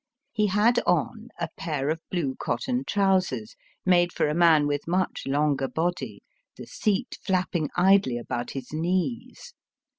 [0.31, 3.55] He had on a pair of blue cotton trousers,
[3.85, 6.23] made for a man with much longer body,
[6.57, 9.53] the seat flapping idly about his knees.